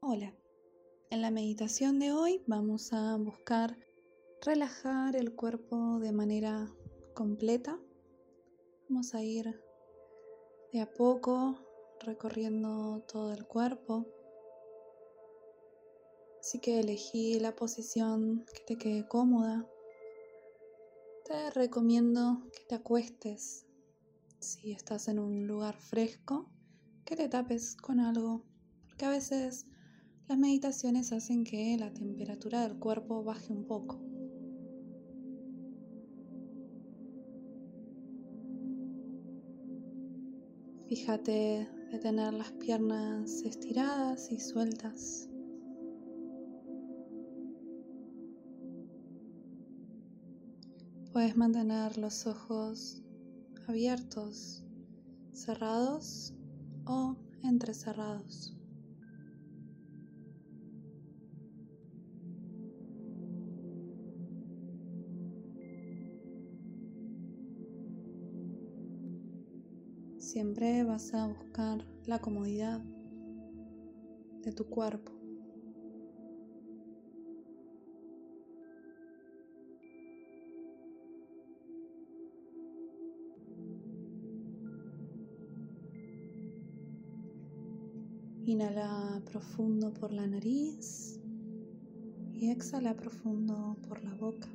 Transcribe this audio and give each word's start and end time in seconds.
Hola, 0.00 0.32
en 1.10 1.22
la 1.22 1.30
meditación 1.30 1.98
de 1.98 2.12
hoy 2.12 2.44
vamos 2.46 2.92
a 2.92 3.16
buscar 3.16 3.78
relajar 4.42 5.16
el 5.16 5.34
cuerpo 5.34 5.98
de 5.98 6.12
manera 6.12 6.70
completa. 7.14 7.80
Vamos 8.88 9.14
a 9.14 9.22
ir 9.22 9.58
de 10.72 10.80
a 10.80 10.92
poco 10.92 11.58
recorriendo 12.00 13.04
todo 13.08 13.32
el 13.32 13.46
cuerpo. 13.46 14.06
Así 16.40 16.60
que 16.60 16.78
elegí 16.78 17.40
la 17.40 17.56
posición 17.56 18.44
que 18.52 18.60
te 18.64 18.78
quede 18.78 19.08
cómoda. 19.08 19.66
Te 21.24 21.50
recomiendo 21.50 22.42
que 22.52 22.64
te 22.68 22.74
acuestes 22.76 23.66
si 24.40 24.72
estás 24.72 25.08
en 25.08 25.18
un 25.18 25.48
lugar 25.48 25.74
fresco, 25.74 26.48
que 27.04 27.16
te 27.16 27.28
tapes 27.28 27.74
con 27.74 27.98
algo, 27.98 28.44
porque 28.86 29.06
a 29.06 29.10
veces 29.10 29.66
las 30.28 30.38
meditaciones 30.38 31.12
hacen 31.12 31.44
que 31.44 31.76
la 31.78 31.92
temperatura 31.92 32.62
del 32.62 32.78
cuerpo 32.78 33.22
baje 33.22 33.52
un 33.52 33.64
poco. 33.64 34.00
Fíjate 40.88 41.68
de 41.92 41.98
tener 42.00 42.32
las 42.34 42.50
piernas 42.52 43.42
estiradas 43.42 44.30
y 44.32 44.40
sueltas. 44.40 45.28
Puedes 51.12 51.36
mantener 51.36 51.96
los 51.98 52.26
ojos 52.26 53.02
abiertos, 53.68 54.64
cerrados 55.32 56.34
o 56.84 57.16
entrecerrados. 57.42 58.55
Siempre 70.18 70.82
vas 70.82 71.12
a 71.14 71.26
buscar 71.26 71.86
la 72.06 72.18
comodidad 72.20 72.82
de 74.42 74.52
tu 74.52 74.64
cuerpo. 74.66 75.12
Inhala 88.44 89.20
profundo 89.30 89.92
por 89.92 90.12
la 90.12 90.26
nariz 90.26 91.20
y 92.32 92.50
exhala 92.50 92.94
profundo 92.94 93.76
por 93.88 94.02
la 94.02 94.14
boca. 94.14 94.48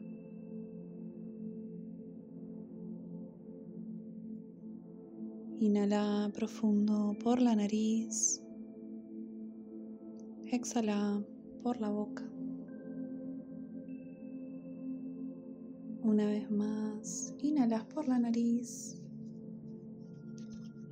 Inhala 5.61 6.31
profundo 6.33 7.15
por 7.23 7.39
la 7.39 7.55
nariz. 7.55 8.41
Exhala 10.47 11.23
por 11.61 11.79
la 11.79 11.89
boca. 11.89 12.23
Una 16.01 16.25
vez 16.25 16.49
más, 16.49 17.35
inhalas 17.43 17.85
por 17.85 18.07
la 18.07 18.17
nariz. 18.17 18.99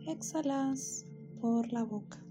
Exhalas 0.05 1.03
por 1.41 1.73
la 1.73 1.81
boca. 1.81 2.23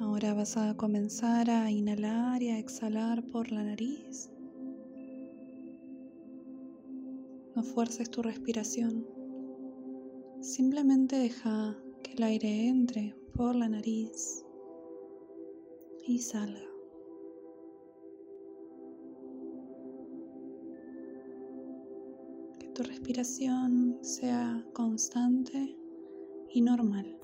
Ahora 0.00 0.34
vas 0.34 0.56
a 0.56 0.76
comenzar 0.76 1.48
a 1.48 1.70
inhalar 1.70 2.42
y 2.42 2.48
a 2.48 2.58
exhalar 2.58 3.24
por 3.26 3.52
la 3.52 3.62
nariz. 3.62 4.33
Fuerces 7.64 8.10
tu 8.10 8.22
respiración. 8.22 9.06
Simplemente 10.40 11.16
deja 11.16 11.76
que 12.02 12.12
el 12.12 12.22
aire 12.22 12.68
entre 12.68 13.16
por 13.34 13.56
la 13.56 13.68
nariz 13.68 14.44
y 16.06 16.18
salga. 16.20 16.60
Que 22.58 22.68
tu 22.68 22.82
respiración 22.82 23.98
sea 24.02 24.64
constante 24.72 25.76
y 26.50 26.60
normal. 26.60 27.18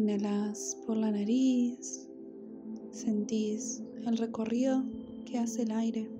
Inhalas 0.00 0.78
por 0.86 0.96
la 0.96 1.10
nariz, 1.10 2.08
sentís 2.90 3.82
el 4.06 4.16
recorrido 4.16 4.82
que 5.26 5.36
hace 5.36 5.64
el 5.64 5.72
aire. 5.72 6.10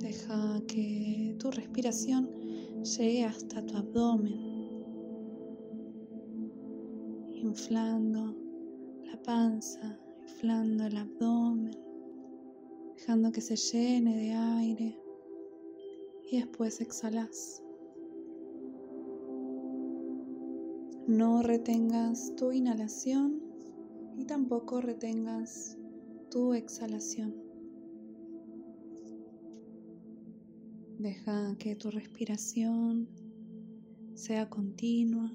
Deja 0.00 0.62
que 0.66 1.36
tu 1.38 1.50
respiración 1.50 2.30
llegue 2.82 3.24
hasta 3.24 3.60
tu 3.66 3.76
abdomen, 3.76 4.40
inflando 7.34 8.34
la 9.04 9.22
panza, 9.22 10.00
inflando 10.22 10.86
el 10.86 10.96
abdomen 10.96 11.85
dejando 13.06 13.30
que 13.30 13.40
se 13.40 13.54
llene 13.54 14.16
de 14.16 14.32
aire 14.32 14.98
y 16.28 16.38
después 16.40 16.80
exhalas. 16.80 17.62
No 21.06 21.40
retengas 21.44 22.34
tu 22.34 22.50
inhalación 22.50 23.40
y 24.16 24.24
tampoco 24.24 24.80
retengas 24.80 25.78
tu 26.32 26.52
exhalación. 26.52 27.32
Deja 30.98 31.54
que 31.60 31.76
tu 31.76 31.92
respiración 31.92 33.08
sea 34.14 34.50
continua. 34.50 35.30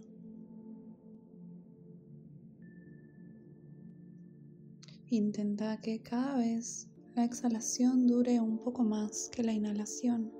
Intenta 5.09 5.79
que 5.79 6.01
cada 6.01 6.37
vez 6.37 6.90
la 7.15 7.25
exhalación 7.25 8.07
dure 8.07 8.39
un 8.39 8.57
poco 8.57 8.83
más 8.83 9.29
que 9.29 9.43
la 9.43 9.51
inhalación. 9.51 10.31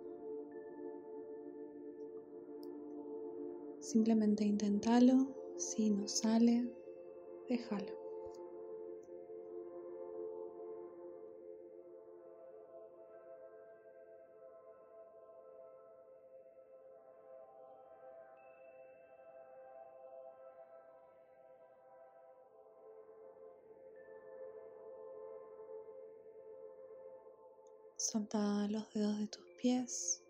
Simplemente 3.80 4.46
inténtalo, 4.46 5.36
si 5.58 5.90
no 5.90 6.08
sale, 6.08 6.72
déjalo. 7.50 8.01
Solta 28.12 28.68
los 28.68 28.92
dedos 28.92 29.20
de 29.20 29.28
tus 29.28 29.46
pies 29.62 30.22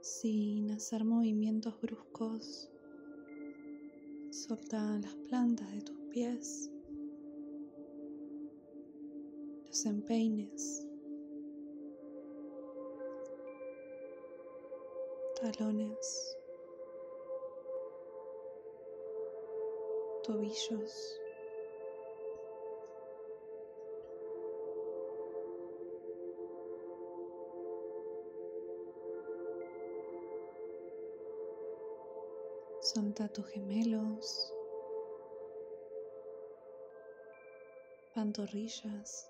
sin 0.00 0.70
hacer 0.70 1.04
movimientos 1.04 1.78
bruscos. 1.82 2.70
Solta 4.30 4.98
las 5.02 5.14
plantas 5.28 5.70
de 5.72 5.82
tus 5.82 5.98
pies, 6.10 6.70
los 9.66 9.84
empeines, 9.84 10.88
talones, 15.38 16.38
tobillos. 20.24 21.25
Solta 32.94 33.26
tus 33.28 33.44
gemelos, 33.48 34.52
pantorrillas, 38.14 39.28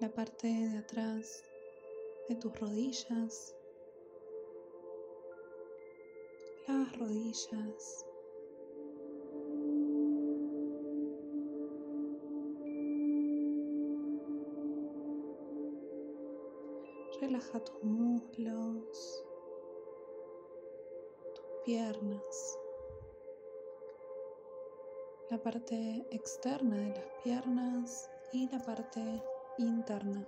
la 0.00 0.08
parte 0.08 0.48
de 0.48 0.78
atrás 0.78 1.44
de 2.28 2.34
tus 2.34 2.58
rodillas, 2.58 3.54
las 6.66 6.98
rodillas. 6.98 8.07
Relaja 17.28 17.60
tus 17.60 17.84
muslos, 17.84 19.22
tus 21.34 21.44
piernas, 21.62 22.58
la 25.28 25.36
parte 25.36 26.06
externa 26.10 26.78
de 26.78 26.88
las 26.88 27.04
piernas 27.22 28.10
y 28.32 28.48
la 28.48 28.58
parte 28.60 29.22
interna. 29.58 30.26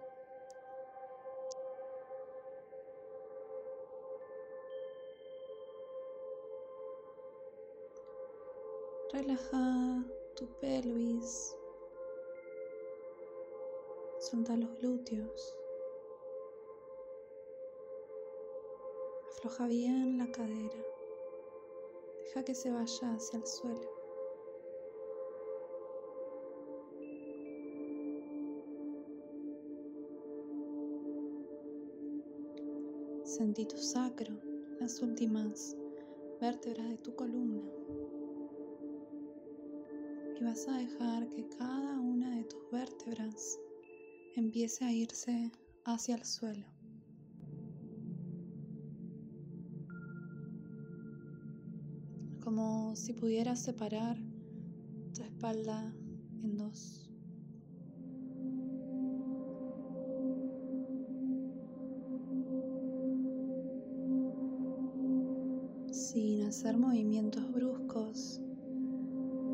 Relaja 9.11 10.05
tu 10.37 10.47
pelvis. 10.61 11.57
Solta 14.19 14.55
los 14.55 14.79
glúteos. 14.81 15.60
Afloja 19.41 19.69
bien 19.69 20.19
la 20.19 20.31
cadera. 20.31 20.85
Deja 22.27 22.45
que 22.45 22.55
se 22.55 22.71
vaya 22.71 23.15
hacia 23.15 23.39
el 23.39 23.47
suelo. 23.47 23.91
Sentí 33.25 33.65
tu 33.65 33.79
sacro, 33.79 34.37
las 34.79 35.01
últimas 35.01 35.75
vértebras 36.39 36.91
de 36.91 36.99
tu 36.99 37.17
columna. 37.17 37.63
Y 40.39 40.45
vas 40.45 40.69
a 40.69 40.77
dejar 40.77 41.31
que 41.31 41.49
cada 41.49 41.99
una 41.99 42.37
de 42.37 42.45
tus 42.45 42.71
vértebras 42.71 43.59
empiece 44.37 44.85
a 44.85 44.93
irse 44.93 45.51
hacia 45.87 46.17
el 46.17 46.27
suelo. 46.27 46.80
Si 52.95 53.13
pudieras 53.13 53.61
separar 53.61 54.17
tu 55.15 55.23
espalda 55.23 55.95
en 56.43 56.57
dos. 56.57 57.11
sin 65.93 66.43
hacer 66.43 66.77
movimientos 66.77 67.53
bruscos, 67.53 68.41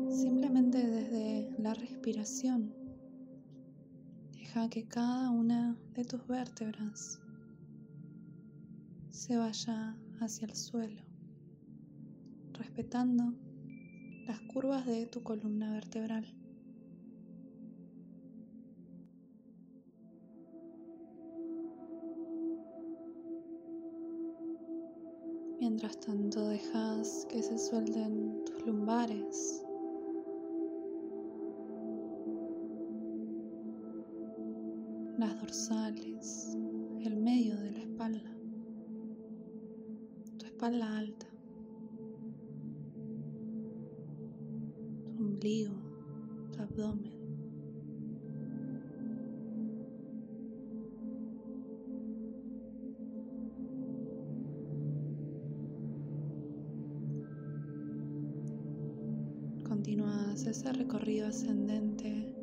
simplemente 0.09 0.85
desde 0.85 1.51
la 1.59 1.73
respiración. 1.73 2.73
Deja 4.33 4.69
que 4.69 4.87
cada 4.87 5.29
una 5.29 5.77
de 5.93 6.05
tus 6.05 6.25
vértebras 6.27 7.19
se 9.09 9.37
vaya 9.37 9.95
hacia 10.19 10.47
el 10.47 10.55
suelo, 10.55 11.06
respetando 12.57 13.33
las 14.27 14.39
curvas 14.41 14.85
de 14.85 15.05
tu 15.05 15.23
columna 15.23 15.71
vertebral. 15.71 16.25
Mientras 25.59 25.99
tanto 25.99 26.47
dejas 26.47 27.25
que 27.29 27.41
se 27.41 27.57
suelten 27.57 28.43
tus 28.45 28.65
lumbares. 28.65 29.63
Las 35.17 35.39
dorsales, 35.39 36.55
el 37.03 37.17
medio 37.17 37.55
de 37.57 37.71
la 37.71 37.79
espalda, 37.79 38.31
tu 40.37 40.45
espalda 40.45 40.97
alta, 40.97 41.26
Ese 60.45 60.71
recorrido 60.71 61.27
ascendente 61.27 62.33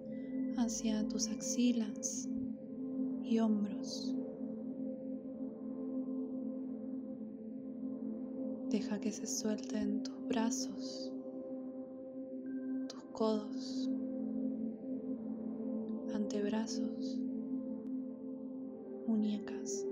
hacia 0.58 1.06
tus 1.08 1.28
axilas 1.28 2.28
y 3.22 3.38
hombros. 3.38 4.14
Deja 8.68 9.00
que 9.00 9.10
se 9.10 9.26
suelten 9.26 10.02
tus 10.02 10.26
brazos, 10.26 11.12
tus 12.88 13.04
codos, 13.12 13.88
antebrazos, 16.12 17.18
muñecas. 19.06 19.86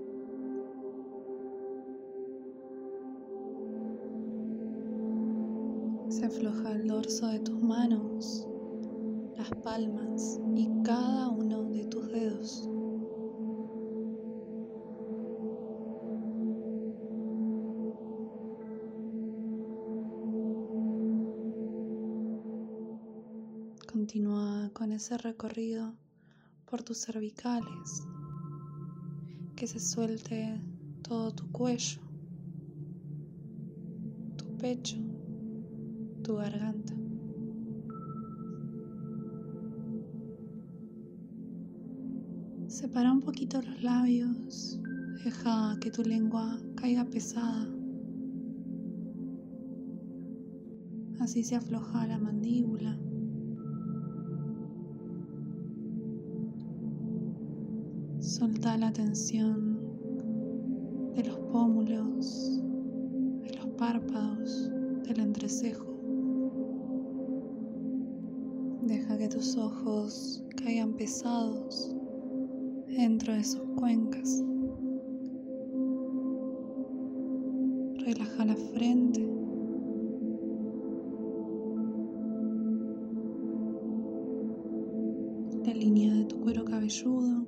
Se 6.23 6.27
afloja 6.27 6.71
el 6.71 6.87
dorso 6.87 7.27
de 7.27 7.39
tus 7.39 7.61
manos, 7.61 8.47
las 9.35 9.49
palmas 9.61 10.39
y 10.55 10.69
cada 10.81 11.27
uno 11.27 11.63
de 11.63 11.83
tus 11.87 12.07
dedos. 12.07 12.69
Continúa 23.91 24.69
con 24.71 24.93
ese 24.93 25.17
recorrido 25.17 25.93
por 26.63 26.83
tus 26.83 26.99
cervicales, 26.99 28.07
que 29.57 29.67
se 29.67 29.81
suelte 29.81 30.57
todo 31.01 31.33
tu 31.33 31.51
cuello, 31.51 31.99
tu 34.37 34.45
pecho 34.55 35.12
tu 36.23 36.35
garganta. 36.35 36.93
Separa 42.67 43.11
un 43.11 43.19
poquito 43.19 43.61
los 43.61 43.83
labios, 43.83 44.79
deja 45.23 45.77
que 45.81 45.91
tu 45.91 46.01
lengua 46.01 46.57
caiga 46.75 47.03
pesada. 47.05 47.67
Así 51.19 51.43
se 51.43 51.55
afloja 51.55 52.07
la 52.07 52.17
mandíbula. 52.17 52.97
Solta 58.19 58.77
la 58.77 58.93
tensión 58.93 59.77
de 61.15 61.23
los 61.25 61.37
pómulos, 61.51 62.61
de 63.41 63.53
los 63.55 63.67
párpados, 63.77 64.71
del 65.03 65.19
entrecejo. 65.19 65.92
Deja 68.85 69.17
que 69.17 69.29
tus 69.29 69.55
ojos 69.55 70.43
caigan 70.57 70.93
pesados 70.93 71.95
dentro 72.87 73.33
de 73.33 73.43
sus 73.43 73.61
cuencas. 73.77 74.43
Relaja 78.05 78.45
la 78.45 78.55
frente. 78.55 79.21
La 85.65 85.73
línea 85.73 86.13
de 86.13 86.25
tu 86.25 86.41
cuero 86.41 86.65
cabelludo. 86.65 87.47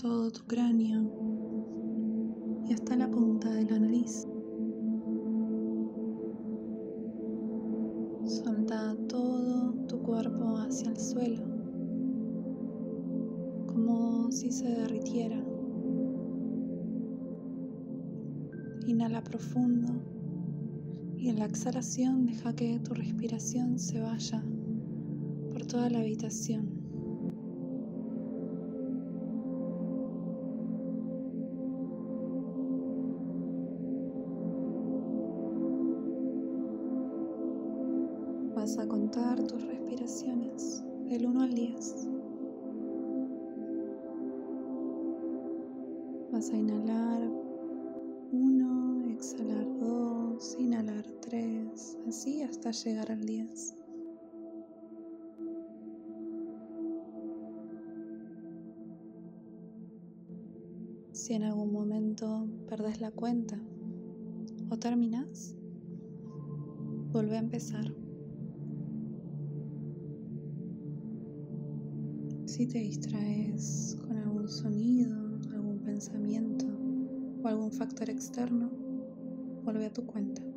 Todo 0.00 0.30
tu 0.30 0.44
cráneo 0.46 1.28
y 2.68 2.72
hasta 2.72 2.94
la 2.94 3.10
punta 3.10 3.27
de 3.46 3.64
la 3.64 3.78
nariz. 3.78 4.26
Solta 8.26 8.96
todo 9.08 9.74
tu 9.86 10.02
cuerpo 10.02 10.56
hacia 10.58 10.90
el 10.90 10.98
suelo, 10.98 11.42
como 13.66 14.30
si 14.32 14.50
se 14.50 14.68
derritiera. 14.68 15.42
Inhala 18.86 19.22
profundo 19.22 19.92
y 21.16 21.28
en 21.28 21.38
la 21.38 21.44
exhalación 21.44 22.26
deja 22.26 22.54
que 22.54 22.80
tu 22.80 22.94
respiración 22.94 23.78
se 23.78 24.00
vaya 24.00 24.42
toda 25.68 25.90
la 25.90 25.98
habitación. 26.00 26.77
Vas 38.58 38.76
a 38.76 38.88
contar 38.88 39.40
tus 39.46 39.64
respiraciones 39.64 40.82
del 41.08 41.26
1 41.26 41.42
al 41.42 41.54
10. 41.54 42.08
Vas 46.32 46.50
a 46.50 46.56
inhalar 46.56 47.22
1, 48.32 49.10
exhalar 49.12 49.64
2, 49.78 50.56
inhalar 50.58 51.04
3, 51.20 51.98
así 52.08 52.42
hasta 52.42 52.72
llegar 52.72 53.12
al 53.12 53.24
10. 53.24 53.76
Si 61.12 61.32
en 61.32 61.44
algún 61.44 61.72
momento 61.72 62.48
perdés 62.68 63.00
la 63.00 63.12
cuenta 63.12 63.56
o 64.68 64.76
terminas, 64.80 65.54
vuelve 67.12 67.36
a 67.36 67.38
empezar. 67.38 68.07
Si 72.58 72.66
te 72.66 72.80
distraes 72.80 73.96
con 74.00 74.16
algún 74.16 74.48
sonido, 74.48 75.14
algún 75.52 75.78
pensamiento 75.84 76.66
o 77.40 77.46
algún 77.46 77.70
factor 77.70 78.10
externo, 78.10 78.68
vuelve 79.62 79.86
a 79.86 79.92
tu 79.92 80.04
cuenta. 80.04 80.47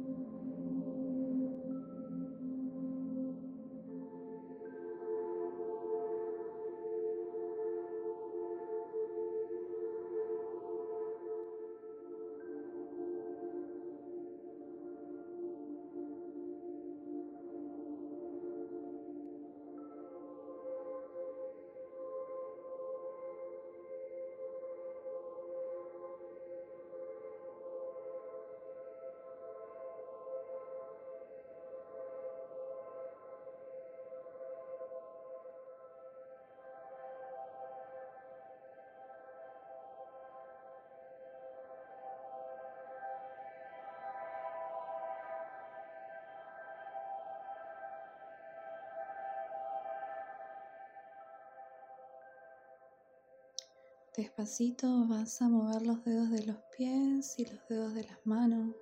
Despacito 54.17 55.07
vas 55.07 55.41
a 55.41 55.47
mover 55.47 55.87
los 55.87 56.03
dedos 56.03 56.31
de 56.31 56.43
los 56.45 56.57
pies 56.75 57.39
y 57.39 57.45
los 57.45 57.65
dedos 57.69 57.93
de 57.93 58.03
las 58.03 58.19
manos. 58.25 58.75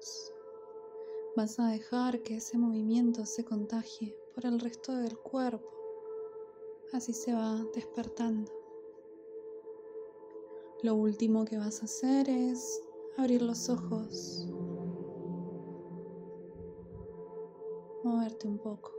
Vas 1.35 1.59
a 1.59 1.67
dejar 1.67 2.23
que 2.23 2.37
ese 2.37 2.57
movimiento 2.57 3.23
se 3.27 3.45
contagie 3.45 4.17
por 4.33 4.47
el 4.47 4.59
resto 4.59 4.91
del 4.91 5.15
cuerpo. 5.19 5.69
Así 6.93 7.13
se 7.13 7.31
va 7.31 7.63
despertando. 7.75 8.51
Lo 10.81 10.95
último 10.95 11.45
que 11.45 11.59
vas 11.59 11.83
a 11.83 11.85
hacer 11.85 12.27
es 12.27 12.81
abrir 13.15 13.43
los 13.43 13.69
ojos, 13.69 14.47
moverte 18.03 18.47
un 18.47 18.57
poco. 18.57 18.98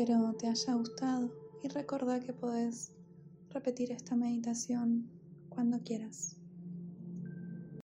Espero 0.00 0.32
te 0.32 0.48
haya 0.48 0.72
gustado 0.72 1.30
y 1.62 1.68
recuerda 1.68 2.20
que 2.20 2.32
podés 2.32 2.94
repetir 3.50 3.92
esta 3.92 4.16
meditación 4.16 5.10
cuando 5.50 5.82
quieras. 5.82 6.39